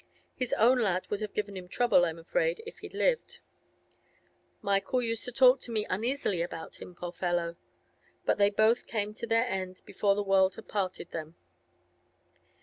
His 0.35 0.51
own 0.53 0.79
lad 0.79 1.05
would 1.11 1.21
have 1.21 1.31
given 1.35 1.67
trouble, 1.67 2.05
I'm 2.05 2.17
afraid, 2.17 2.63
if 2.65 2.79
he'd 2.79 2.95
lived; 2.95 3.39
Michael 4.63 5.03
used 5.03 5.23
to 5.25 5.31
talk 5.31 5.59
to 5.59 5.71
me 5.71 5.85
uneasily 5.91 6.41
about 6.41 6.81
him, 6.81 6.95
poor 6.95 7.11
fellow! 7.11 7.55
But 8.25 8.39
they 8.39 8.49
both 8.49 8.87
came 8.87 9.13
to 9.13 9.27
their 9.27 9.45
end 9.45 9.83
before 9.85 10.15
the 10.15 10.23
world 10.23 10.55
had 10.55 10.67
parted 10.67 11.11
them. 11.11 11.35